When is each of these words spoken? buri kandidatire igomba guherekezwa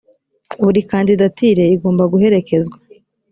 buri 0.63 0.79
kandidatire 0.91 1.63
igomba 1.75 2.03
guherekezwa 2.13 2.77